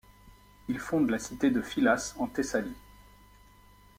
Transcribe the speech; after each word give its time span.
Il 0.67 0.79
fonde 0.79 1.11
la 1.11 1.19
cité 1.19 1.51
de 1.51 1.61
Phylace 1.61 2.15
en 2.17 2.25
Thessalie. 2.25 2.73